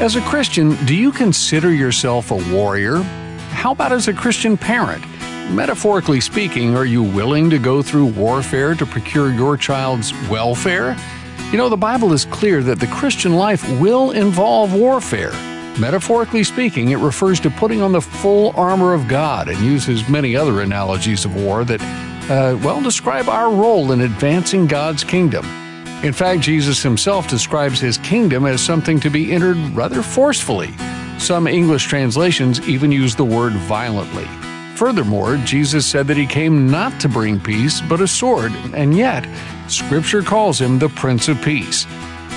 [0.00, 2.98] As a Christian, do you consider yourself a warrior?
[3.50, 5.04] How about as a Christian parent?
[5.50, 10.96] Metaphorically speaking, are you willing to go through warfare to procure your child's welfare?
[11.50, 15.32] You know, the Bible is clear that the Christian life will involve warfare.
[15.80, 20.36] Metaphorically speaking, it refers to putting on the full armor of God and uses many
[20.36, 21.82] other analogies of war that,
[22.30, 25.44] uh, well, describe our role in advancing God's kingdom.
[26.04, 30.70] In fact, Jesus himself describes his kingdom as something to be entered rather forcefully.
[31.18, 34.26] Some English translations even use the word violently.
[34.76, 39.26] Furthermore, Jesus said that he came not to bring peace, but a sword, and yet,
[39.66, 41.84] Scripture calls him the Prince of Peace.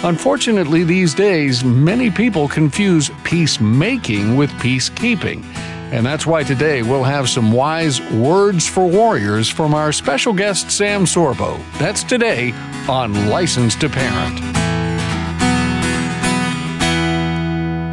[0.03, 5.45] Unfortunately, these days, many people confuse peacemaking with peacekeeping.
[5.91, 10.71] And that's why today we'll have some wise words for warriors from our special guest,
[10.71, 11.61] Sam Sorbo.
[11.79, 12.53] That's today
[12.87, 14.39] on License to Parent.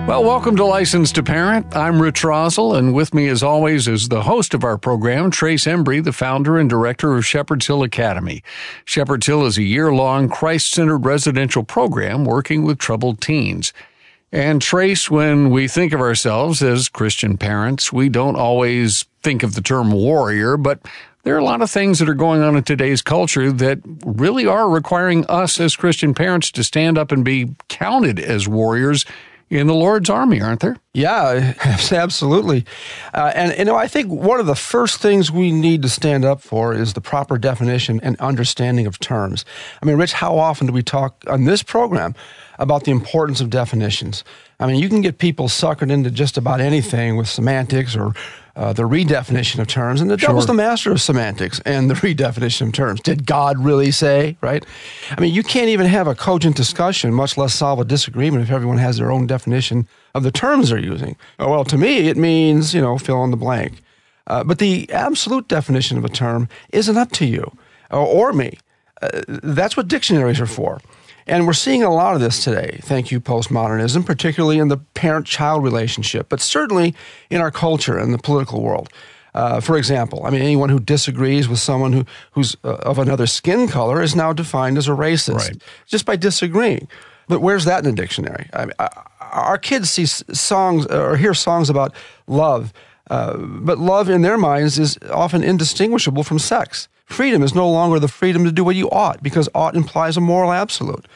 [0.08, 1.76] Well, welcome to License to Parent.
[1.76, 5.66] I'm Rich Rosell, and with me, as always, is the host of our program, Trace
[5.66, 8.42] Embry, the founder and director of Shepherd's Hill Academy.
[8.86, 13.72] Shepherd's Hill is a year long Christ centered residential program working with troubled teens.
[14.30, 19.54] And Trace, when we think of ourselves as Christian parents, we don't always think of
[19.54, 20.80] the term warrior, but
[21.22, 24.46] there are a lot of things that are going on in today's culture that really
[24.46, 29.06] are requiring us as Christian parents to stand up and be counted as warriors
[29.50, 30.76] in the Lord's army, aren't there?
[30.98, 31.54] Yeah,
[31.92, 32.66] absolutely.
[33.14, 36.24] Uh, and, you know, I think one of the first things we need to stand
[36.24, 39.44] up for is the proper definition and understanding of terms.
[39.80, 42.16] I mean, Rich, how often do we talk on this program
[42.58, 44.24] about the importance of definitions?
[44.58, 48.12] I mean, you can get people suckered into just about anything with semantics or
[48.56, 50.30] uh, the redefinition of terms, and the sure.
[50.30, 53.00] devil's the master of semantics and the redefinition of terms.
[53.00, 54.66] Did God really say, right?
[55.12, 58.50] I mean, you can't even have a cogent discussion, much less solve a disagreement if
[58.50, 61.16] everyone has their own definition of the terms they're using.
[61.38, 63.82] Oh, well, to me, it means, you know, fill in the blank.
[64.26, 67.50] Uh, but the absolute definition of a term isn't up to you
[67.90, 68.58] or, or me.
[69.00, 70.80] Uh, that's what dictionaries are for.
[71.26, 75.26] And we're seeing a lot of this today, thank you, postmodernism, particularly in the parent
[75.26, 76.94] child relationship, but certainly
[77.28, 78.88] in our culture and the political world.
[79.34, 83.26] Uh, for example, I mean, anyone who disagrees with someone who, who's uh, of another
[83.26, 85.62] skin color is now defined as a racist right.
[85.86, 86.88] just by disagreeing.
[87.28, 88.48] But where's that in the dictionary?
[88.54, 88.88] I,
[89.32, 91.94] our kids see songs or hear songs about
[92.26, 92.72] love,
[93.10, 96.88] uh, but love in their minds is often indistinguishable from sex.
[97.06, 100.20] Freedom is no longer the freedom to do what you ought, because ought implies a
[100.20, 101.06] moral absolute.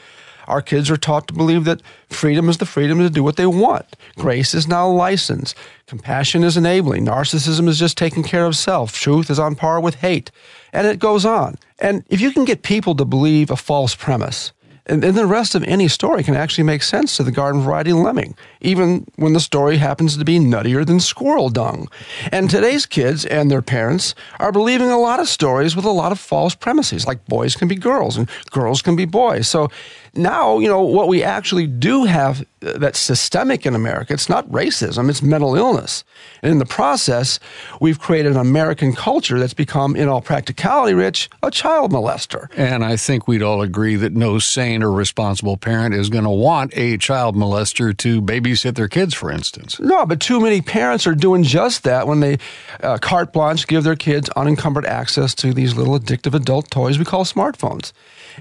[0.47, 3.45] Our kids are taught to believe that freedom is the freedom to do what they
[3.45, 3.85] want.
[4.17, 5.55] Grace is now license.
[5.87, 7.05] Compassion is enabling.
[7.05, 8.93] Narcissism is just taking care of self.
[8.93, 10.31] Truth is on par with hate.
[10.73, 11.55] And it goes on.
[11.79, 14.51] And if you can get people to believe a false premise,
[14.85, 17.93] and then the rest of any story can actually make sense to the garden variety
[17.93, 21.87] lemming, even when the story happens to be nuttier than squirrel dung.
[22.31, 26.11] And today's kids and their parents are believing a lot of stories with a lot
[26.11, 29.47] of false premises, like boys can be girls and girls can be boys.
[29.47, 29.69] So
[30.15, 35.09] now, you know, what we actually do have that's systemic in America, it's not racism,
[35.09, 36.03] it's mental illness.
[36.41, 37.39] And in the process,
[37.81, 42.47] we've created an American culture that's become, in all practicality, Rich, a child molester.
[42.55, 46.29] And I think we'd all agree that no sane or responsible parent is going to
[46.29, 49.79] want a child molester to babysit their kids, for instance.
[49.79, 52.37] No, but too many parents are doing just that when they
[52.81, 57.05] uh, carte blanche give their kids unencumbered access to these little addictive adult toys we
[57.05, 57.91] call smartphones.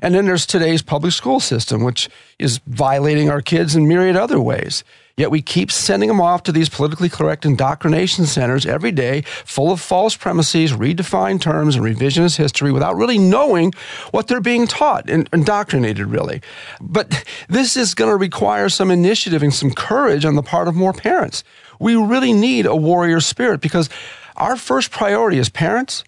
[0.01, 2.09] And then there's today's public school system, which
[2.39, 4.85] is violating our kids in myriad other ways.
[5.17, 9.71] Yet we keep sending them off to these politically correct indoctrination centers every day, full
[9.71, 13.73] of false premises, redefined terms, and revisionist history without really knowing
[14.11, 16.41] what they're being taught and indoctrinated, really.
[16.81, 20.75] But this is going to require some initiative and some courage on the part of
[20.75, 21.45] more parents.
[21.79, 23.91] We really need a warrior spirit because
[24.37, 26.05] our first priority as parents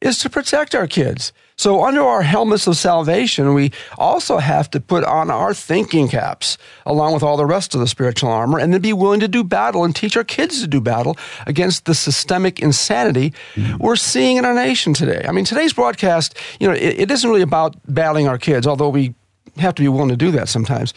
[0.00, 1.32] is to protect our kids.
[1.58, 6.58] So, under our helmets of salvation, we also have to put on our thinking caps
[6.84, 9.42] along with all the rest of the spiritual armor and then be willing to do
[9.42, 11.16] battle and teach our kids to do battle
[11.46, 13.76] against the systemic insanity mm-hmm.
[13.78, 15.24] we're seeing in our nation today.
[15.26, 18.90] I mean, today's broadcast, you know, it, it isn't really about battling our kids, although
[18.90, 19.14] we
[19.56, 20.92] have to be willing to do that sometimes.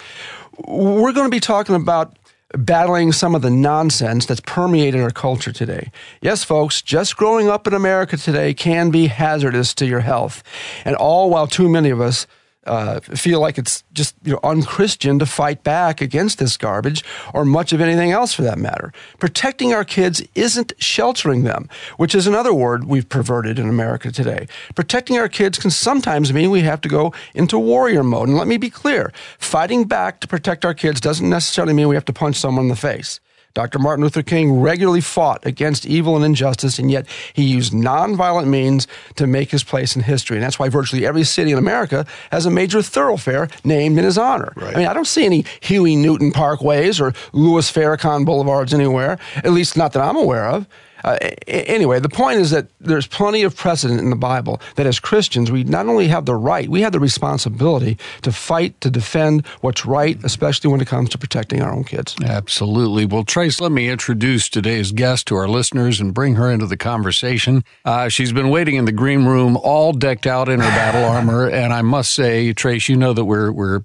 [0.68, 2.19] We're going to be talking about
[2.58, 5.92] battling some of the nonsense that's permeated our culture today.
[6.22, 10.44] Yes, folks, just growing up in America today can be hazardous to your health,
[10.86, 12.26] and all while too many of us
[12.70, 17.44] uh, feel like it's just you know, unchristian to fight back against this garbage or
[17.46, 18.94] much of anything else for that matter.
[19.20, 21.68] Protecting our kids isn't sheltering them,
[21.98, 24.48] which is another word we've perverted in America today.
[24.76, 28.30] Protecting our kids can sometimes mean we have to go into warrior mode.
[28.30, 31.96] And let me be clear fighting back to protect our kids doesn't necessarily mean we
[31.96, 33.20] have to punch someone in the face.
[33.54, 33.80] Dr.
[33.80, 38.88] Martin Luther King regularly fought against evil and injustice, and yet he used nonviolent means
[39.16, 40.38] to make his place in history.
[40.38, 44.18] And that's why virtually every city in America has a major thoroughfare named in his
[44.18, 44.54] honor.
[44.56, 44.76] Right.
[44.76, 49.52] I mean, I don't see any Huey Newton Parkways or Louis Farrakhan Boulevards anywhere, at
[49.52, 50.68] least not that I'm aware of.
[51.04, 51.18] Uh,
[51.48, 55.52] anyway, the point is that there's plenty of precedent in the Bible that as Christians,
[55.52, 59.86] we not only have the right, we have the responsibility to fight to defend what's
[59.86, 62.16] right, especially when it comes to protecting our own kids.
[62.24, 63.06] Absolutely.
[63.06, 66.78] Well, Trace, let me introduce today's guest to our listeners and bring her into the
[66.78, 67.64] conversation.
[67.86, 71.50] Uh, she's been waiting in the green room, all decked out in her battle armor,
[71.50, 73.82] and I must say, Trace, you know that we're we're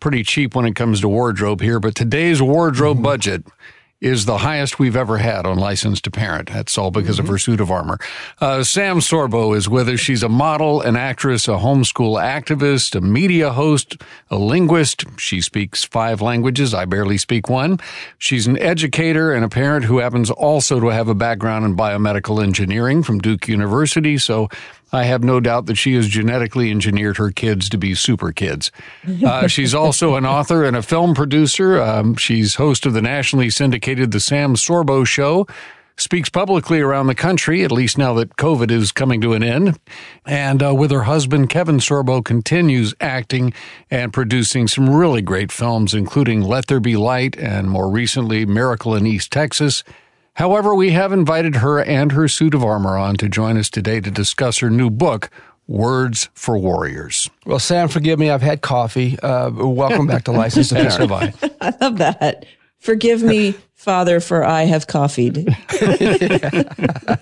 [0.00, 3.04] pretty cheap when it comes to wardrobe here, but today's wardrobe mm-hmm.
[3.04, 3.44] budget
[4.00, 6.50] is the highest we've ever had on License to Parent.
[6.52, 7.26] That's all because mm-hmm.
[7.26, 7.98] of her suit of armor.
[8.40, 9.98] Uh, Sam Sorbo is with us.
[9.98, 14.00] She's a model, an actress, a homeschool activist, a media host,
[14.30, 15.04] a linguist.
[15.18, 16.74] She speaks five languages.
[16.74, 17.80] I barely speak one.
[18.18, 22.42] She's an educator and a parent who happens also to have a background in biomedical
[22.42, 24.16] engineering from Duke University.
[24.16, 24.48] So
[24.92, 28.70] I have no doubt that she has genetically engineered her kids to be super kids.
[29.24, 31.80] Uh, she's also an author and a film producer.
[31.80, 35.46] Um, she's host of the nationally syndicated The Sam Sorbo Show.
[35.96, 39.80] Speaks publicly around the country, at least now that COVID is coming to an end.
[40.24, 43.52] And uh, with her husband, Kevin Sorbo, continues acting
[43.90, 48.94] and producing some really great films, including Let There Be Light and more recently, Miracle
[48.94, 49.82] in East Texas.
[50.38, 53.98] However, we have invited her and her suit of armor on to join us today
[54.00, 55.30] to discuss her new book,
[55.66, 57.28] Words for Warriors.
[57.44, 58.30] Well, Sam, forgive me.
[58.30, 59.18] I've had coffee.
[59.18, 61.42] Uh, welcome back to License to Parent.
[61.42, 61.50] I.
[61.60, 62.46] I love that.
[62.78, 65.38] Forgive me, Father, for I have coffeeed.
[65.82, 67.16] yeah.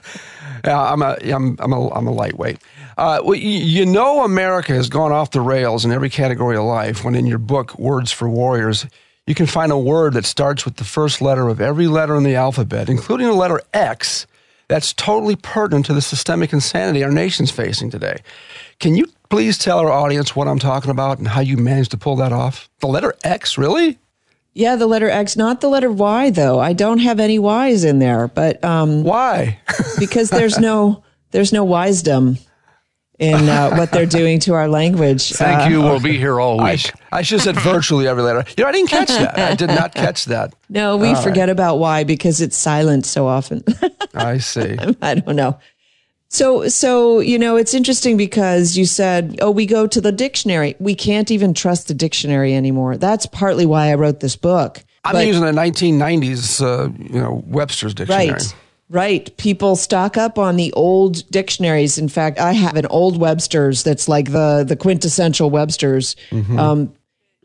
[0.66, 2.58] I'm a, I'm, I'm a, I'm a lightweight.
[2.98, 7.02] Uh, well, you know, America has gone off the rails in every category of life
[7.02, 8.84] when in your book, Words for Warriors,
[9.26, 12.22] you can find a word that starts with the first letter of every letter in
[12.22, 14.26] the alphabet, including the letter X,
[14.68, 18.20] that's totally pertinent to the systemic insanity our nation's facing today.
[18.78, 21.96] Can you please tell our audience what I'm talking about and how you managed to
[21.96, 22.68] pull that off?
[22.80, 23.98] The letter X, really?
[24.54, 26.58] Yeah, the letter X, not the letter Y though.
[26.58, 29.60] I don't have any Y's in there, but um, why?
[29.98, 31.02] because there's no
[31.32, 32.38] there's no wisdom
[33.18, 35.30] in uh, what they're doing to our language.
[35.32, 35.82] Thank uh, you.
[35.82, 36.92] We'll be here all week.
[37.12, 38.44] I, I, should have said virtually every letter.
[38.56, 39.38] You know, I didn't catch that.
[39.38, 40.54] I did not catch that.
[40.68, 41.50] No, we all forget right.
[41.50, 43.64] about why because it's silent so often.
[44.14, 44.76] I see.
[45.02, 45.58] I don't know.
[46.28, 50.74] So, so, you know, it's interesting because you said, oh, we go to the dictionary.
[50.78, 52.96] We can't even trust the dictionary anymore.
[52.96, 54.84] That's partly why I wrote this book.
[55.04, 58.32] I'm but, using a 1990s, uh, you know, Webster's dictionary.
[58.32, 58.54] Right.
[58.88, 59.36] Right.
[59.36, 61.98] People stock up on the old dictionaries.
[61.98, 66.14] In fact, I have an old Webster's that's like the, the quintessential Webster's.
[66.30, 66.58] Mm-hmm.
[66.58, 66.94] Um,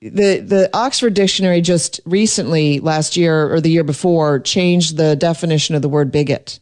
[0.02, 5.76] the, the Oxford Dictionary just recently, last year or the year before, changed the definition
[5.76, 6.60] of the word bigot.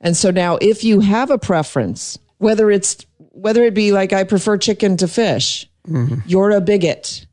[0.00, 4.24] And so now if you have a preference, whether it's, whether it be like I
[4.24, 6.20] prefer chicken to fish, mm-hmm.
[6.26, 7.26] you're a bigot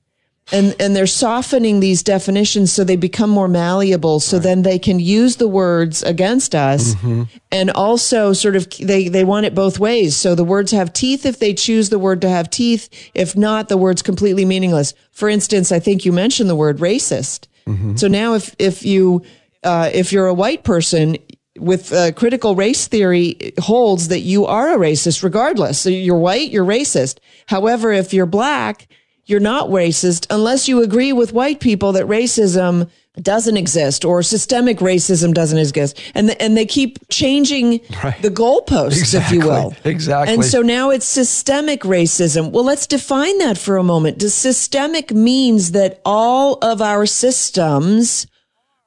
[0.52, 4.44] and and they're softening these definitions so they become more malleable so right.
[4.44, 7.24] then they can use the words against us mm-hmm.
[7.52, 11.26] and also sort of they they want it both ways so the words have teeth
[11.26, 15.30] if they choose the word to have teeth if not the word's completely meaningless for
[15.30, 17.96] instance i think you mentioned the word racist mm-hmm.
[17.96, 19.24] so now if if you
[19.62, 21.18] uh, if you're a white person
[21.58, 26.50] with uh, critical race theory holds that you are a racist regardless so you're white
[26.50, 28.88] you're racist however if you're black
[29.30, 32.90] you're not racist unless you agree with white people that racism
[33.22, 36.00] doesn't exist or systemic racism doesn't exist.
[36.16, 38.20] And, the, and they keep changing right.
[38.22, 39.38] the goalposts, exactly.
[39.38, 39.74] if you will.
[39.84, 40.34] Exactly.
[40.34, 42.52] And so now it's systemic racism.
[42.52, 44.20] Well, let's define that for a moment.
[44.20, 48.28] Does systemic means that all of our systems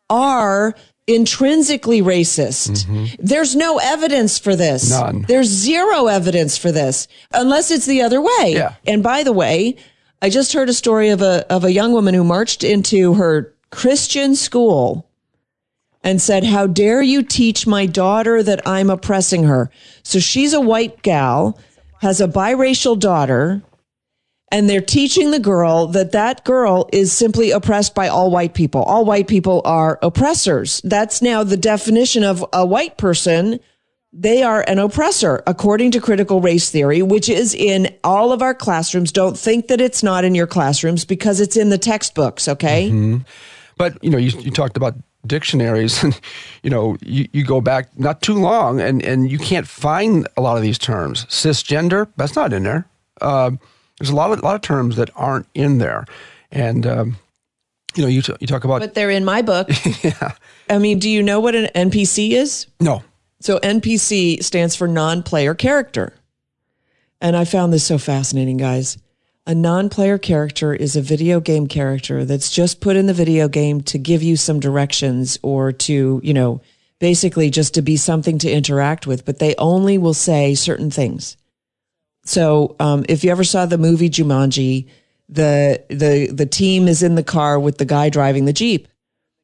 [0.08, 0.74] are
[1.06, 2.86] intrinsically racist.
[2.86, 3.14] Mm-hmm.
[3.18, 4.90] There's no evidence for this.
[4.90, 5.24] None.
[5.26, 8.52] There's zero evidence for this unless it's the other way.
[8.54, 8.74] Yeah.
[8.86, 9.76] And by the way,
[10.24, 13.52] I just heard a story of a, of a young woman who marched into her
[13.72, 15.10] Christian school
[16.04, 19.68] and said, how dare you teach my daughter that I'm oppressing her?
[20.04, 21.58] So she's a white gal,
[22.02, 23.62] has a biracial daughter,
[24.52, 28.84] and they're teaching the girl that that girl is simply oppressed by all white people.
[28.84, 30.80] All white people are oppressors.
[30.84, 33.58] That's now the definition of a white person
[34.12, 38.54] they are an oppressor according to critical race theory, which is in all of our
[38.54, 39.10] classrooms.
[39.10, 42.88] Don't think that it's not in your classrooms because it's in the textbooks, okay?
[42.88, 43.18] Mm-hmm.
[43.78, 44.94] But, you know, you, you talked about
[45.26, 46.20] dictionaries and,
[46.62, 50.42] you know, you, you go back not too long and, and you can't find a
[50.42, 51.24] lot of these terms.
[51.26, 52.86] Cisgender, that's not in there.
[53.20, 53.52] Uh,
[53.98, 56.04] there's a lot of, a lot of terms that aren't in there.
[56.50, 57.16] And, um,
[57.94, 58.80] you know, you, t- you talk about.
[58.80, 59.70] But they're in my book.
[60.02, 60.32] yeah.
[60.68, 62.66] I mean, do you know what an NPC is?
[62.80, 63.02] No.
[63.42, 66.14] So NPC stands for non player character.
[67.20, 68.98] And I found this so fascinating, guys.
[69.46, 73.48] A non player character is a video game character that's just put in the video
[73.48, 76.60] game to give you some directions or to, you know,
[77.00, 81.36] basically just to be something to interact with, but they only will say certain things.
[82.24, 84.88] So um, if you ever saw the movie Jumanji,
[85.28, 88.86] the the the team is in the car with the guy driving the jeep,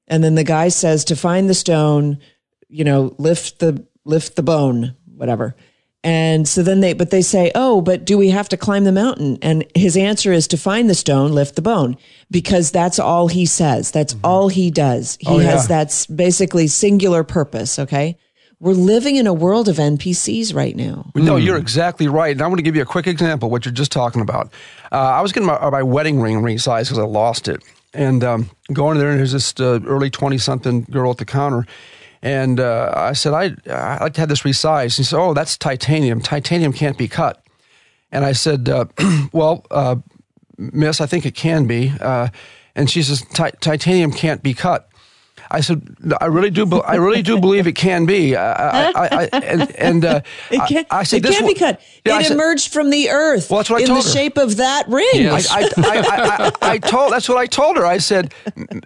[0.07, 2.21] and then the guy says to find the stone,
[2.69, 5.55] you know, lift the lift the bone, whatever.
[6.03, 8.93] And so then they, but they say, oh, but do we have to climb the
[8.93, 9.37] mountain?
[9.43, 11.97] And his answer is to find the stone, lift the bone,
[12.31, 13.91] because that's all he says.
[13.91, 14.27] That's mm-hmm.
[14.27, 15.19] all he does.
[15.21, 15.69] He oh, has yeah.
[15.69, 17.79] that's basically singular purpose.
[17.79, 18.17] Okay.
[18.61, 21.13] We're living in a world of NPCs right now.
[21.15, 22.33] No, you're exactly right.
[22.33, 24.53] And I want to give you a quick example what you're just talking about.
[24.91, 27.63] Uh, I was getting my, my wedding ring resized because I lost it.
[27.95, 31.67] And um, going there, and there's this uh, early 20 something girl at the counter.
[32.23, 34.97] And uh, I said, I, I'd like to have this resized.
[34.97, 36.21] He said, Oh, that's titanium.
[36.21, 37.45] Titanium can't be cut.
[38.11, 38.87] And I said, uh,
[39.33, 39.97] Well, uh,
[40.57, 41.93] miss, I think it can be.
[42.01, 42.29] Uh,
[42.75, 43.23] and she says,
[43.61, 44.89] Titanium can't be cut.
[45.51, 46.81] I said, I really do.
[46.81, 48.37] I really do believe it can be.
[48.37, 50.87] I, I, I, and, and uh, it can.
[50.91, 51.81] I, said, it can be cut.
[52.05, 53.49] Yeah, it said, emerged from the earth.
[53.51, 54.15] Well, that's what I in told the her.
[54.15, 55.09] shape of that ring.
[55.15, 55.49] Yes.
[55.51, 57.13] I, I, told.
[57.13, 57.87] That's what I told her.
[57.87, 58.35] I said,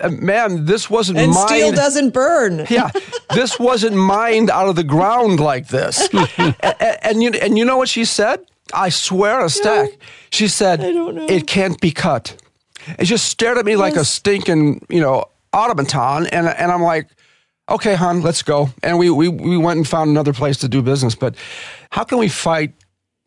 [0.09, 1.49] "Ma'am, this wasn't and mined.
[1.49, 2.66] steel doesn't burn.
[2.73, 2.90] Yeah,
[3.35, 6.57] this wasn't mined out of the ground like this." and,
[7.02, 8.40] and, you and you know what she said?
[8.73, 9.90] I swear a stack.
[9.90, 9.97] Yeah.
[10.31, 11.26] She said, "I don't know.
[11.26, 12.37] It can't be cut."
[12.99, 13.81] And just stared at me yes.
[13.81, 17.09] like a stinking, you know, automaton, and and I'm like,
[17.68, 18.71] okay, hon, let's go.
[18.82, 21.14] And we we we went and found another place to do business.
[21.14, 21.35] But
[21.90, 22.73] how can we fight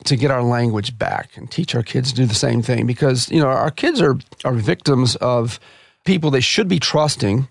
[0.05, 2.85] to get our language back and teach our kids to do the same thing?
[2.85, 5.59] Because you know our kids are are victims of
[6.05, 7.47] people they should be trusting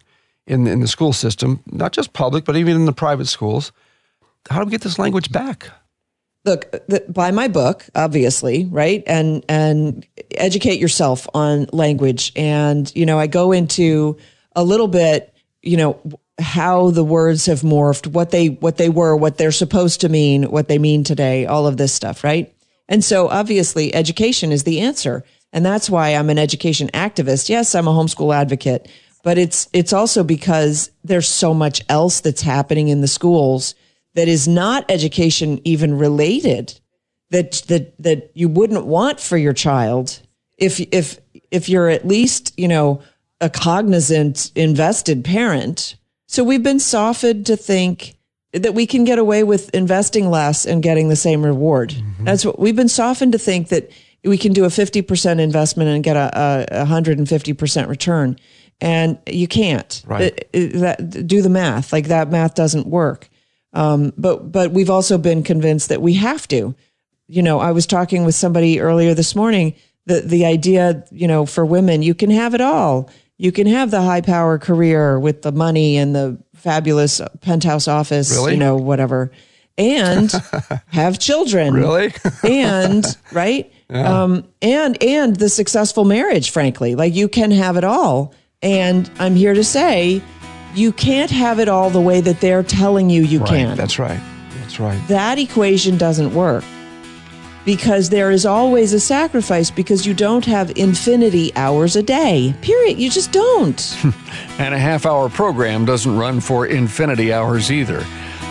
[0.46, 3.72] in in the school system, not just public, but even in the private schools.
[4.50, 5.70] How do we get this language back?
[6.44, 13.06] look the, buy my book obviously right and and educate yourself on language and you
[13.06, 14.16] know i go into
[14.54, 16.00] a little bit, you know,
[16.38, 20.44] how the words have morphed, what they what they were, what they're supposed to mean,
[20.44, 22.54] what they mean today, all of this stuff, right?
[22.88, 25.24] And so obviously education is the answer.
[25.52, 27.48] And that's why I'm an education activist.
[27.48, 28.90] Yes, I'm a homeschool advocate,
[29.22, 33.74] but it's it's also because there's so much else that's happening in the schools
[34.14, 36.78] that is not education even related
[37.30, 40.20] that that that you wouldn't want for your child
[40.58, 41.20] if if
[41.50, 43.00] if you're at least, you know,
[43.44, 45.96] a cognizant, invested parent.
[46.26, 48.16] So we've been softened to think
[48.54, 51.90] that we can get away with investing less and getting the same reward.
[51.90, 52.24] Mm-hmm.
[52.24, 53.90] That's what we've been softened to think that
[54.24, 58.38] we can do a 50% investment and get a, a 150% return.
[58.80, 60.02] And you can't.
[60.06, 60.22] Right.
[60.22, 61.92] It, it, that, do the math.
[61.92, 63.28] Like that math doesn't work.
[63.74, 66.74] Um, but but we've also been convinced that we have to.
[67.26, 69.74] You know, I was talking with somebody earlier this morning.
[70.06, 73.90] The the idea, you know, for women, you can have it all you can have
[73.90, 78.52] the high power career with the money and the fabulous penthouse office, really?
[78.52, 79.32] you know, whatever,
[79.76, 80.32] and
[80.88, 81.74] have children.
[81.74, 82.12] Really?
[82.44, 83.72] and right?
[83.90, 84.22] Yeah.
[84.22, 86.94] Um, and and the successful marriage, frankly.
[86.94, 88.34] Like you can have it all.
[88.62, 90.22] And I'm here to say
[90.74, 93.48] you can't have it all the way that they're telling you you right.
[93.48, 93.76] can.
[93.76, 94.20] That's right.
[94.60, 95.00] That's right.
[95.08, 96.64] That equation doesn't work
[97.64, 102.54] because there is always a sacrifice because you don't have infinity hours a day.
[102.60, 102.98] Period.
[102.98, 103.96] You just don't.
[104.58, 108.04] and a half hour program doesn't run for infinity hours either.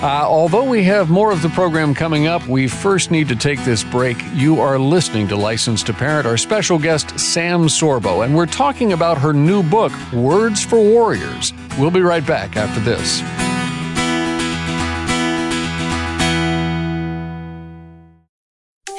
[0.03, 3.63] Uh, although we have more of the program coming up, we first need to take
[3.63, 4.17] this break.
[4.33, 8.91] You are listening to License to Parent, our special guest, Sam Sorbo, and we're talking
[8.91, 11.53] about her new book, Words for Warriors.
[11.79, 13.21] We'll be right back after this.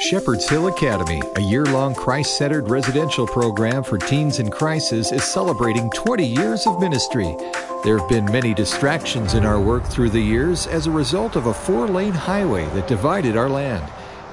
[0.09, 5.23] Shepherd's Hill Academy, a year long Christ centered residential program for teens in crisis, is
[5.23, 7.35] celebrating 20 years of ministry.
[7.83, 11.47] There have been many distractions in our work through the years as a result of
[11.47, 13.83] a four lane highway that divided our land.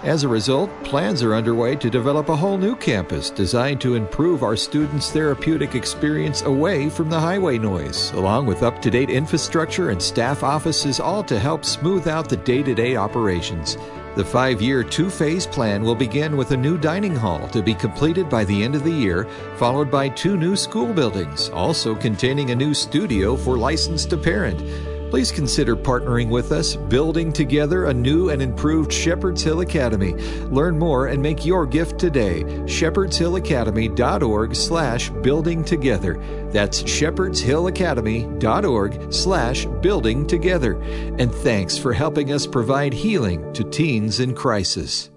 [0.03, 4.43] As a result, plans are underway to develop a whole new campus designed to improve
[4.43, 9.89] our students' therapeutic experience away from the highway noise, along with up to date infrastructure
[9.89, 13.79] and staff offices, all to help smooth out the day to day operations.
[14.15, 17.73] The five year, two phase plan will begin with a new dining hall to be
[17.73, 19.25] completed by the end of the year,
[19.57, 24.92] followed by two new school buildings, also containing a new studio for licensed parent.
[25.13, 30.15] Please consider partnering with us, building together a new and improved Shepherd's Hill Academy.
[30.45, 32.45] Learn more and make your gift today.
[32.45, 36.15] shepherdshillacademy.org slash building together.
[36.51, 40.81] That's shepherdshillacademy.org slash building together.
[40.81, 45.12] And thanks for helping us provide healing to teens in crisis.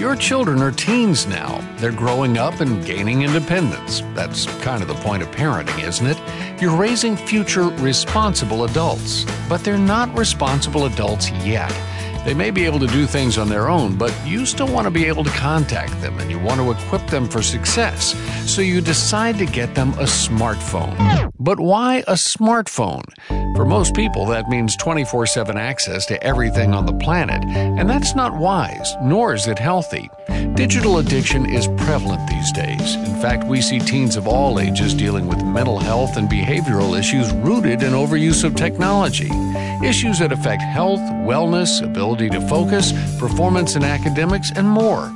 [0.00, 1.60] Your children are teens now.
[1.76, 4.00] They're growing up and gaining independence.
[4.14, 6.18] That's kind of the point of parenting, isn't it?
[6.58, 11.70] You're raising future responsible adults, but they're not responsible adults yet.
[12.24, 14.90] They may be able to do things on their own, but you still want to
[14.90, 18.14] be able to contact them and you want to equip them for success.
[18.50, 21.32] So you decide to get them a smartphone.
[21.38, 23.04] But why a smartphone?
[23.56, 28.14] For most people, that means 24 7 access to everything on the planet, and that's
[28.14, 30.08] not wise, nor is it healthy.
[30.54, 32.94] Digital addiction is prevalent these days.
[32.96, 37.32] In fact, we see teens of all ages dealing with mental health and behavioral issues
[37.32, 39.30] rooted in overuse of technology.
[39.84, 45.10] Issues that affect health, wellness, ability to focus, performance in academics, and more.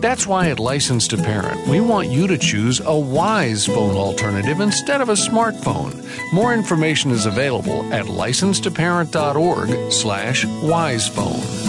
[0.00, 4.60] That's why at License to Parent, we want you to choose a wise phone alternative
[4.60, 6.04] instead of a smartphone.
[6.32, 11.67] More information is available at license2parent.org slash wisephone.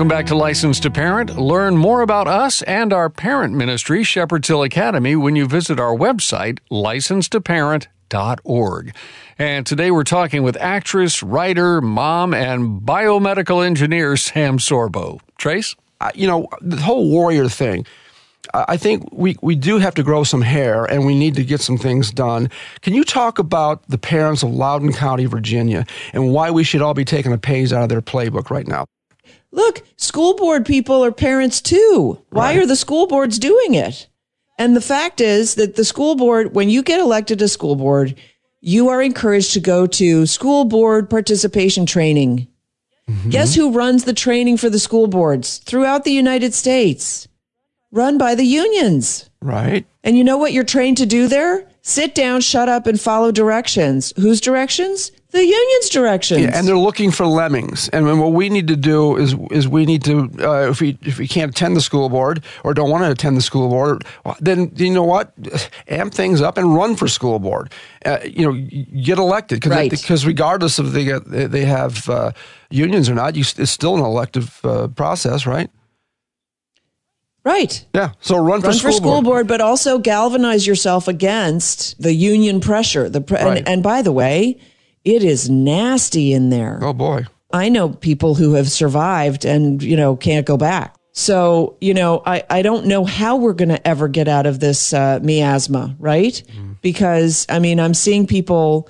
[0.00, 1.38] Welcome back to License to Parent.
[1.38, 5.94] Learn more about us and our parent ministry, Shepherd's Hill Academy, when you visit our
[5.94, 8.94] website, license2parent.org.
[9.38, 15.20] And today we're talking with actress, writer, mom, and biomedical engineer Sam Sorbo.
[15.36, 15.76] Trace?
[16.00, 17.84] Uh, you know, the whole warrior thing.
[18.54, 21.60] I think we, we do have to grow some hair and we need to get
[21.60, 22.48] some things done.
[22.80, 26.94] Can you talk about the parents of Loudoun County, Virginia, and why we should all
[26.94, 28.86] be taking a page out of their playbook right now?
[29.52, 32.22] Look, school board people are parents too.
[32.30, 32.58] Why right.
[32.62, 34.08] are the school boards doing it?
[34.58, 38.14] And the fact is that the school board, when you get elected to school board,
[38.60, 42.46] you are encouraged to go to school board participation training.
[43.08, 43.30] Mm-hmm.
[43.30, 47.26] Guess who runs the training for the school boards throughout the United States?
[47.90, 49.30] Run by the unions.
[49.40, 49.86] Right.
[50.04, 51.66] And you know what you're trained to do there?
[51.82, 54.12] Sit down, shut up, and follow directions.
[54.16, 55.10] Whose directions?
[55.30, 56.40] The union's directions.
[56.40, 57.88] Yeah, and they're looking for lemmings.
[57.90, 61.18] And what we need to do is is we need to uh, if we if
[61.18, 64.04] we can't attend the school board or don't want to attend the school board,
[64.40, 65.32] then you know what,
[65.88, 67.72] amp things up and run for school board.
[68.04, 68.52] Uh, you know,
[69.02, 69.90] get elected because right.
[69.90, 72.32] because regardless of they get, they have uh,
[72.70, 75.70] unions or not, you, it's still an elective uh, process, right?
[77.44, 77.86] Right.
[77.94, 78.12] Yeah.
[78.20, 79.24] So run, run for, school, for school board.
[79.24, 79.48] board.
[79.48, 83.08] but also galvanize yourself against the union pressure.
[83.08, 83.58] The pre- right.
[83.58, 84.58] and, and by the way,
[85.04, 86.78] it is nasty in there.
[86.82, 87.26] Oh boy.
[87.52, 90.94] I know people who have survived and, you know, can't go back.
[91.12, 94.60] So, you know, I, I don't know how we're going to ever get out of
[94.60, 96.40] this uh, miasma, right?
[96.54, 96.80] Mm.
[96.80, 98.88] Because, I mean, I'm seeing people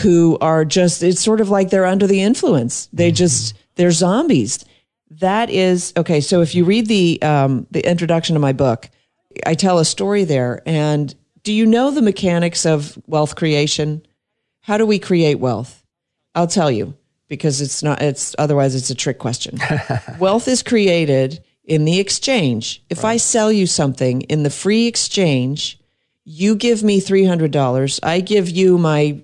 [0.00, 2.88] who are just, it's sort of like they're under the influence.
[2.92, 3.14] They mm.
[3.14, 4.64] just, they're zombies.
[5.08, 8.90] That is, okay, so if you read the, um, the introduction to my book,
[9.46, 10.62] I tell a story there.
[10.66, 14.04] And do you know the mechanics of wealth creation?
[14.66, 15.84] How do we create wealth?
[16.34, 16.94] I'll tell you
[17.28, 19.60] because it's not, it's otherwise it's a trick question.
[20.18, 22.82] wealth is created in the exchange.
[22.90, 23.12] If right.
[23.12, 25.78] I sell you something in the free exchange,
[26.24, 28.00] you give me $300.
[28.02, 29.20] I give you my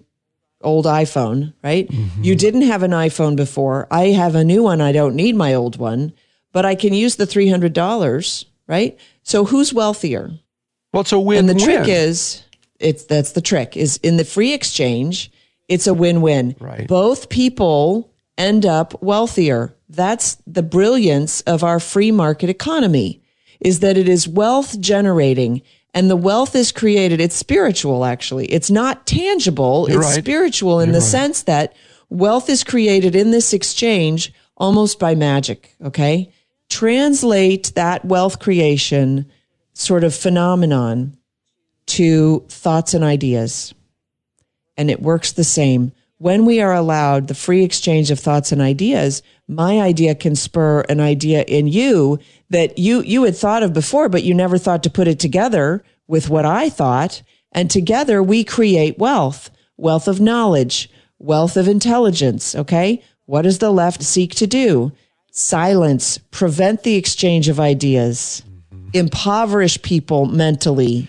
[0.60, 1.88] old iPhone, right?
[1.88, 2.22] Mm-hmm.
[2.22, 3.88] You didn't have an iPhone before.
[3.90, 4.80] I have a new one.
[4.80, 6.12] I don't need my old one,
[6.52, 8.96] but I can use the $300, right?
[9.24, 10.30] So who's wealthier?
[10.92, 11.40] Well, it's a win.
[11.40, 12.44] And the trick is,
[12.82, 15.30] it's that's the trick is in the free exchange,
[15.68, 16.56] it's a win-win.
[16.60, 16.86] Right.
[16.86, 19.74] Both people end up wealthier.
[19.88, 23.22] That's the brilliance of our free market economy
[23.60, 25.62] is that it is wealth generating
[25.94, 27.20] and the wealth is created.
[27.20, 28.46] It's spiritual, actually.
[28.46, 29.86] It's not tangible.
[29.88, 30.24] You're it's right.
[30.24, 31.08] spiritual in You're the right.
[31.08, 31.76] sense that
[32.08, 35.74] wealth is created in this exchange almost by magic.
[35.84, 36.32] Okay.
[36.70, 39.30] Translate that wealth creation
[39.74, 41.18] sort of phenomenon
[41.86, 43.74] to thoughts and ideas.
[44.76, 45.92] And it works the same.
[46.18, 50.82] When we are allowed the free exchange of thoughts and ideas, my idea can spur
[50.82, 52.18] an idea in you
[52.50, 55.84] that you, you had thought of before, but you never thought to put it together
[56.06, 57.22] with what I thought.
[57.50, 62.54] And together we create wealth, wealth of knowledge, wealth of intelligence.
[62.54, 63.02] Okay.
[63.26, 64.92] What does the left seek to do?
[65.30, 68.42] Silence, prevent the exchange of ideas,
[68.72, 68.88] mm-hmm.
[68.92, 71.08] impoverish people mentally.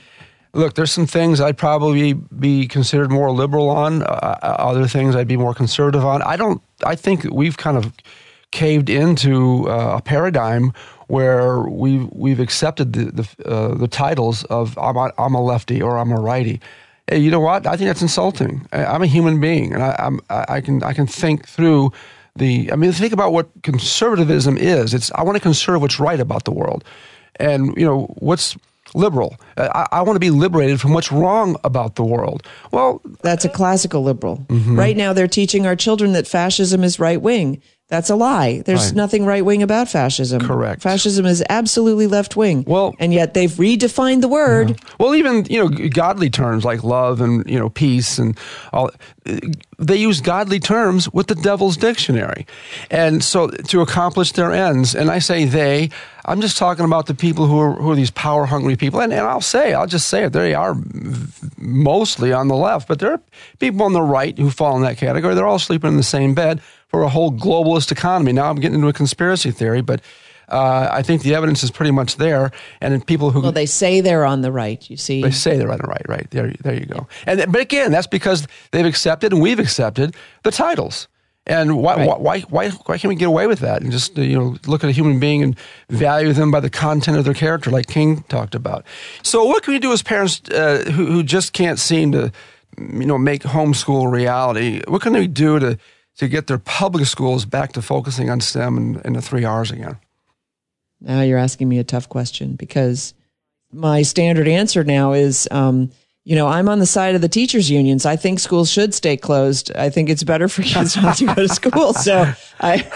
[0.55, 4.03] Look, there's some things I'd probably be considered more liberal on.
[4.03, 6.21] Uh, uh other things I'd be more conservative on.
[6.21, 6.61] I don't.
[6.85, 7.91] I think we've kind of
[8.51, 10.71] caved into uh, a paradigm
[11.07, 15.81] where we've we've accepted the the, uh, the titles of I'm a, I'm a lefty
[15.81, 16.61] or I'm a righty.
[17.07, 17.65] Hey, you know what?
[17.67, 18.67] I think that's insulting.
[18.71, 21.91] I, am a human being, and I, I'm I can I can think through
[22.35, 22.71] the.
[22.71, 24.93] I mean, think about what conservatism is.
[24.93, 26.83] It's I want to conserve what's right about the world,
[27.37, 28.55] and you know what's
[28.95, 29.35] liberal.
[29.57, 32.47] Uh, I, I, want to be liberated from what's wrong about the world.
[32.71, 34.45] Well, that's a uh, classical liberal.
[34.49, 34.77] Mm-hmm.
[34.77, 37.61] Right now, they're teaching our children that fascism is right wing.
[37.93, 38.63] That's a lie.
[38.65, 38.95] There's right.
[38.95, 40.41] nothing right wing about fascism.
[40.41, 40.81] Correct.
[40.81, 42.63] Fascism is absolutely left wing.
[42.65, 44.69] Well, and yet they've redefined the word.
[44.71, 44.75] Yeah.
[44.99, 48.35] Well, even you know godly terms like love and you know peace and
[48.71, 48.89] all.
[49.27, 49.37] Uh,
[49.77, 52.47] they use godly terms with the devil's dictionary,
[52.89, 54.95] and so to accomplish their ends.
[54.95, 55.91] And I say they.
[56.25, 59.01] I'm just talking about the people who are who are these power hungry people.
[59.01, 60.33] And, and I'll say, I'll just say it.
[60.33, 60.75] They are
[61.57, 63.21] mostly on the left, but there are
[63.59, 65.35] people on the right who fall in that category.
[65.35, 68.31] They're all sleeping in the same bed for a whole globalist economy.
[68.31, 70.01] Now I'm getting into a conspiracy theory, but
[70.49, 72.51] uh, I think the evidence is pretty much there.
[72.79, 74.89] And people who well, they say they're on the right.
[74.89, 76.05] You see, they say they're on the right.
[76.07, 77.07] Right there, there you go.
[77.25, 81.07] And but again, that's because they've accepted and we've accepted the titles.
[81.45, 82.19] And why, right.
[82.21, 84.89] why, why, why can't we get away with that and just you know look at
[84.89, 88.55] a human being and value them by the content of their character, like King talked
[88.55, 88.85] about?
[89.23, 92.31] So, what can we do as parents uh, who, who just can't seem to
[92.77, 94.81] you know make homeschool reality?
[94.87, 95.77] What can we do to
[96.17, 99.71] to get their public schools back to focusing on STEM and, and the three R's
[99.71, 99.97] again?
[101.01, 103.13] Now you're asking me a tough question because
[103.73, 105.91] my standard answer now is, um,
[106.23, 108.05] you know, I'm on the side of the teachers' unions.
[108.05, 109.71] I think schools should stay closed.
[109.75, 111.93] I think it's better for kids not to go to school.
[111.93, 112.87] So I,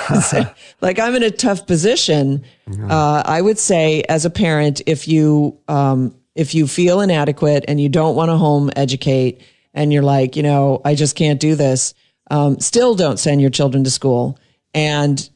[0.81, 2.43] like, I'm in a tough position.
[2.89, 7.81] Uh, I would say, as a parent, if you um, if you feel inadequate and
[7.81, 9.41] you don't want to home educate,
[9.73, 11.93] and you're like, you know, I just can't do this
[12.29, 14.37] um, still don't send your children to school
[14.73, 15.29] and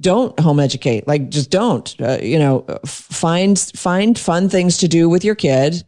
[0.00, 1.06] don't home educate.
[1.06, 5.84] Like just don't, uh, you know, find, find fun things to do with your kid.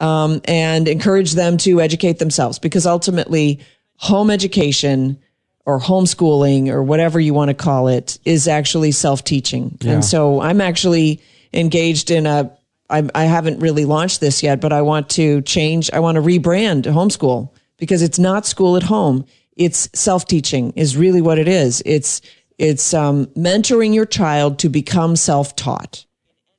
[0.00, 3.60] Um, and encourage them to educate themselves because ultimately
[3.96, 5.18] home education
[5.66, 9.76] or homeschooling or whatever you want to call it is actually self-teaching.
[9.82, 9.92] Yeah.
[9.92, 11.20] And so I'm actually
[11.52, 12.50] engaged in a
[12.88, 15.90] I, I haven't really launched this yet, but I want to change.
[15.92, 19.26] I want to rebrand homeschool because it's not school at home
[19.60, 21.82] it's self-teaching is really what it is.
[21.84, 22.22] It's,
[22.56, 26.06] it's, um, mentoring your child to become self-taught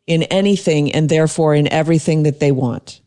[0.05, 3.00] in anything and therefore in everything that they want.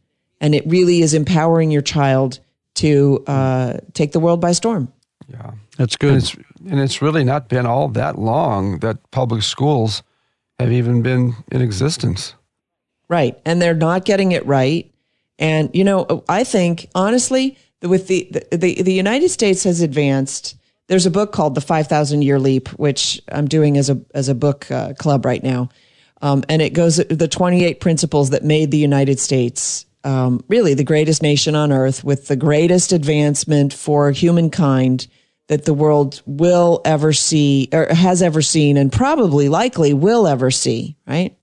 [0.44, 2.38] And it really is empowering your child
[2.74, 4.92] to, uh, take the world by storm.
[5.26, 6.12] Yeah, that's good.
[6.12, 6.36] And it's,
[6.68, 10.02] and it's really not been all that long that public schools
[10.58, 12.34] have even been in existence.
[13.08, 13.40] Right.
[13.46, 14.92] And they're not getting it right.
[15.38, 20.56] And, you know, I think honestly, with the, the, the, the United States has advanced.
[20.88, 24.34] There's a book called The 5,000 Year Leap, which I'm doing as a, as a
[24.34, 25.70] book uh, club right now.
[26.20, 30.84] Um, and it goes the 28 principles that made the United States um, really the
[30.84, 35.06] greatest nation on earth with the greatest advancement for humankind
[35.48, 40.50] that the world will ever see or has ever seen and probably likely will ever
[40.50, 41.36] see, right?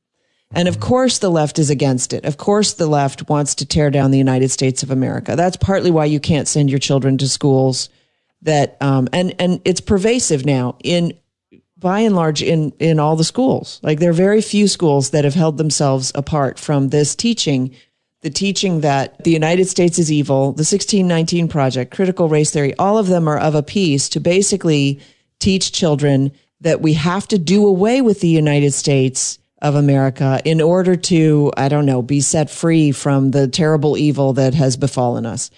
[0.54, 2.26] And of course, the left is against it.
[2.26, 5.36] Of course, the left wants to tear down the United States of America.
[5.36, 7.90] That's partly why you can't send your children to schools
[8.42, 11.14] that, um, and, and it's pervasive now in,
[11.78, 13.80] by and large, in, in all the schools.
[13.82, 17.74] Like there are very few schools that have held themselves apart from this teaching,
[18.22, 22.98] the teaching that the United States is evil, the 1619 Project, critical race theory, all
[22.98, 25.00] of them are of a piece to basically
[25.40, 26.32] teach children
[26.62, 31.52] that we have to do away with the United States of America in order to,
[31.58, 35.50] I don't know, be set free from the terrible evil that has befallen us.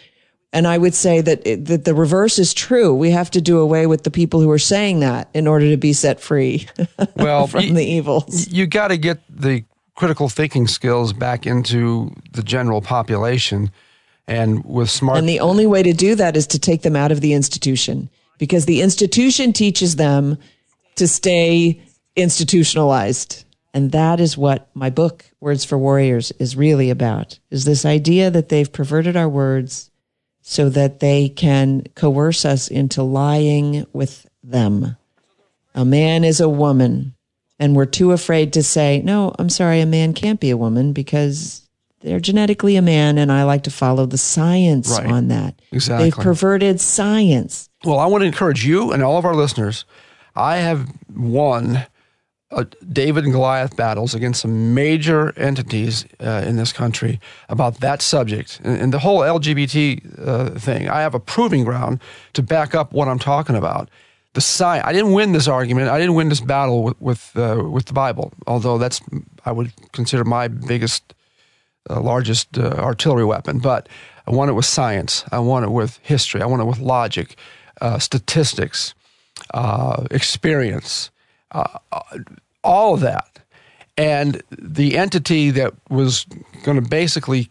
[0.54, 2.94] And I would say that it, that the reverse is true.
[2.94, 5.78] We have to do away with the people who are saying that in order to
[5.78, 6.68] be set free
[7.16, 8.48] well, from the evils.
[8.50, 9.66] You got to get the
[9.96, 13.72] critical thinking skills back into the general population.
[14.28, 17.12] And with smart And the only way to do that is to take them out
[17.12, 20.38] of the institution because the institution teaches them
[20.96, 21.82] to stay
[22.16, 23.44] institutionalized.
[23.74, 28.30] And that is what my book, Words for Warriors, is really about, is this idea
[28.30, 29.90] that they've perverted our words
[30.42, 34.96] so that they can coerce us into lying with them.
[35.74, 37.13] A man is a woman,
[37.60, 40.94] and we're too afraid to say, no, I'm sorry, a man can't be a woman
[40.94, 41.68] because
[42.02, 45.08] they're genetically a man, and I like to follow the science Right.
[45.10, 45.62] on that.
[45.72, 46.06] Exactly.
[46.10, 47.70] They've perverted science.
[47.86, 49.86] Well, I want to encourage you and all of our listeners.
[50.36, 51.86] I have won
[52.52, 58.02] uh, David and Goliath battles against some major entities uh, in this country about that
[58.02, 60.88] subject and, and the whole LGBT uh, thing.
[60.90, 62.00] I have a proving ground
[62.34, 63.90] to back up what I'm talking about.
[64.34, 65.90] The sci- I didn't win this argument.
[65.90, 69.02] I didn't win this battle with with, uh, with the Bible, although that's
[69.46, 71.14] I would consider my biggest
[71.90, 73.90] uh, largest uh, artillery weapon, but
[74.26, 75.24] I won it with science.
[75.32, 76.42] I won it with history.
[76.42, 77.36] I won it with logic,
[77.82, 78.94] uh, statistics,
[79.54, 81.12] uh, experience,
[81.52, 81.78] uh,
[82.64, 83.40] all of that.
[83.98, 86.26] And the entity that was
[86.64, 87.50] going to basically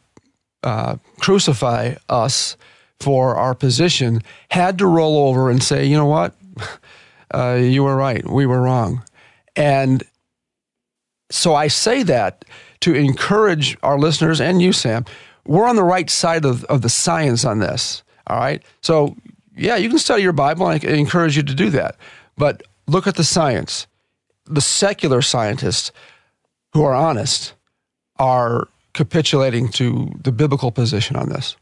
[1.21, 2.57] crucify us
[2.99, 6.35] for our position had to roll over and say, you know what?
[7.35, 8.29] Uh, you were right.
[8.29, 9.03] We were wrong.
[9.57, 10.03] And
[11.31, 12.45] so I say that
[12.81, 15.07] to encourage our listeners and you, Sam.
[15.47, 18.03] We're on the right side of, of the science on this.
[18.27, 18.63] All right.
[18.83, 19.17] So,
[19.57, 21.97] yeah, you can study your Bible, I encourage you to do that.
[22.37, 23.87] But look at the science.
[24.45, 25.91] The secular scientists
[26.73, 27.55] who are honest
[28.19, 31.57] are capitulating to the biblical position on this.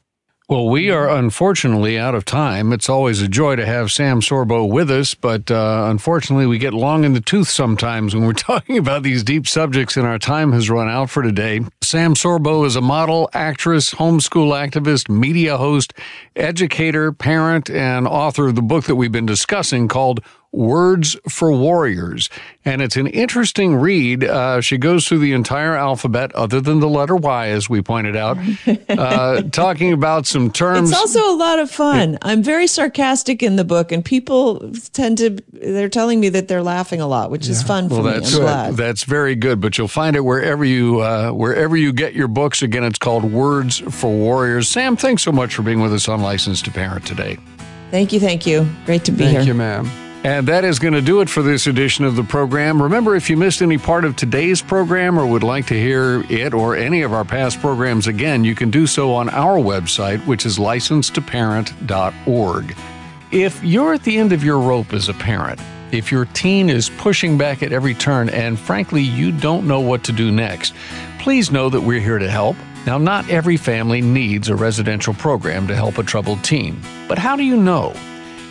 [0.50, 2.72] Well, we are unfortunately out of time.
[2.72, 6.74] It's always a joy to have Sam Sorbo with us, but uh, unfortunately, we get
[6.74, 10.50] long in the tooth sometimes when we're talking about these deep subjects, and our time
[10.50, 11.60] has run out for today.
[11.82, 15.92] Sam Sorbo is a model, actress, homeschool activist, media host,
[16.34, 20.18] educator, parent, and author of the book that we've been discussing called
[20.52, 22.28] Words for Warriors.
[22.64, 24.24] And it's an interesting read.
[24.24, 28.16] Uh, she goes through the entire alphabet, other than the letter Y, as we pointed
[28.16, 28.36] out,
[28.88, 30.90] uh, talking about some terms.
[30.90, 32.18] It's also a lot of fun.
[32.22, 36.62] I'm very sarcastic in the book, and people tend to, they're telling me that they're
[36.64, 38.10] laughing a lot, which is fun for Well, me.
[38.12, 38.74] that's I'm glad.
[38.74, 39.60] that's very good.
[39.60, 42.60] But you'll find it wherever you uh, wherever you get your books.
[42.62, 44.68] Again, it's called Words for Warriors.
[44.68, 47.38] Sam, thanks so much for being with us on License to Parent today.
[47.90, 48.18] Thank you.
[48.20, 48.66] Thank you.
[48.84, 49.38] Great to be Thank here.
[49.40, 50.09] Thank you, ma'am.
[50.22, 52.82] And that is going to do it for this edition of the program.
[52.82, 56.52] Remember, if you missed any part of today's program or would like to hear it
[56.52, 60.44] or any of our past programs again, you can do so on our website, which
[60.44, 62.76] is licensedtoparent.org.
[63.32, 65.58] If you're at the end of your rope as a parent,
[65.90, 70.04] if your teen is pushing back at every turn and frankly you don't know what
[70.04, 70.74] to do next,
[71.18, 72.58] please know that we're here to help.
[72.86, 76.78] Now, not every family needs a residential program to help a troubled teen,
[77.08, 77.94] but how do you know?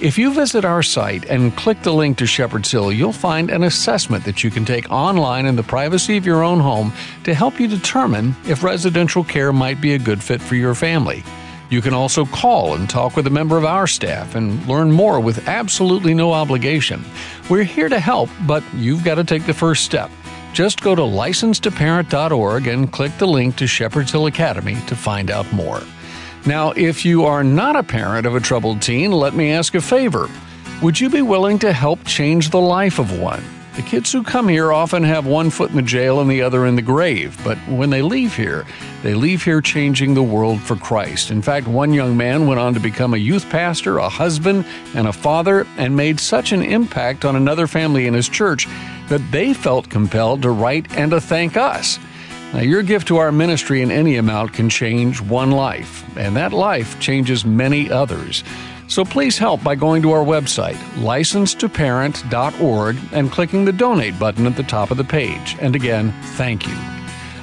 [0.01, 3.63] If you visit our site and click the link to Shepherd's Hill, you'll find an
[3.63, 6.93] assessment that you can take online in the privacy of your own home
[7.25, 11.21] to help you determine if residential care might be a good fit for your family.
[11.69, 15.19] You can also call and talk with a member of our staff and learn more
[15.19, 17.03] with absolutely no obligation.
[17.49, 20.09] We're here to help, but you've got to take the first step.
[20.53, 25.51] Just go to licensedtoparent.org and click the link to Shepherd's Hill Academy to find out
[25.51, 25.81] more.
[26.45, 29.81] Now, if you are not a parent of a troubled teen, let me ask a
[29.81, 30.29] favor.
[30.81, 33.43] Would you be willing to help change the life of one?
[33.75, 36.65] The kids who come here often have one foot in the jail and the other
[36.65, 38.65] in the grave, but when they leave here,
[39.03, 41.31] they leave here changing the world for Christ.
[41.31, 45.07] In fact, one young man went on to become a youth pastor, a husband, and
[45.07, 48.67] a father, and made such an impact on another family in his church
[49.07, 51.99] that they felt compelled to write and to thank us.
[52.53, 56.51] Now, your gift to our ministry in any amount can change one life, and that
[56.51, 58.43] life changes many others.
[58.87, 64.55] So please help by going to our website, licensedtoparent.org, and clicking the donate button at
[64.55, 65.57] the top of the page.
[65.59, 66.75] And again, thank you.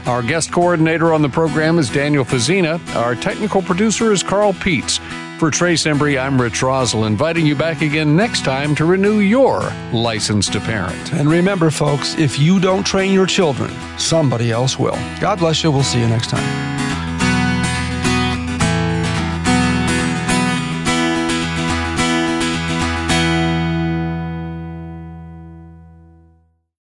[0.07, 2.81] Our guest coordinator on the program is Daniel Fazina.
[2.97, 4.99] Our technical producer is Carl Peets.
[5.39, 9.71] For Trace Embry, I'm Rich Rosell, inviting you back again next time to renew your
[9.93, 11.13] license to parent.
[11.13, 14.99] And remember, folks, if you don't train your children, somebody else will.
[15.21, 15.71] God bless you.
[15.71, 16.76] We'll see you next time.